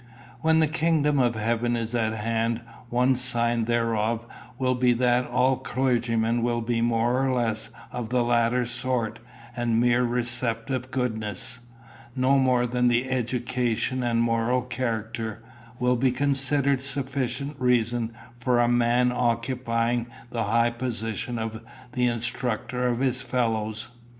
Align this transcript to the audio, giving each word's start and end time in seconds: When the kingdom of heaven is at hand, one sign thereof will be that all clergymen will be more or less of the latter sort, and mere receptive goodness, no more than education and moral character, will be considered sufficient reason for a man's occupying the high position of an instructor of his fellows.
When 0.39 0.61
the 0.61 0.67
kingdom 0.67 1.19
of 1.19 1.35
heaven 1.35 1.75
is 1.75 1.93
at 1.93 2.13
hand, 2.15 2.61
one 2.89 3.15
sign 3.15 3.65
thereof 3.65 4.25
will 4.57 4.73
be 4.73 4.93
that 4.93 5.27
all 5.27 5.57
clergymen 5.57 6.41
will 6.41 6.61
be 6.61 6.81
more 6.81 7.23
or 7.23 7.31
less 7.31 7.69
of 7.91 8.09
the 8.09 8.23
latter 8.23 8.65
sort, 8.65 9.19
and 9.55 9.79
mere 9.79 10.03
receptive 10.03 10.89
goodness, 10.89 11.59
no 12.15 12.39
more 12.39 12.65
than 12.65 12.89
education 12.91 14.01
and 14.01 14.23
moral 14.23 14.63
character, 14.63 15.43
will 15.77 15.95
be 15.97 16.11
considered 16.11 16.81
sufficient 16.81 17.55
reason 17.59 18.11
for 18.35 18.59
a 18.59 18.67
man's 18.67 19.11
occupying 19.13 20.07
the 20.31 20.45
high 20.45 20.71
position 20.71 21.37
of 21.37 21.61
an 21.93 21.99
instructor 22.01 22.87
of 22.87 23.01
his 23.01 23.21
fellows. 23.21 23.89